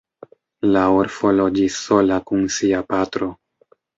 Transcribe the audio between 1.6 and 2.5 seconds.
sola kun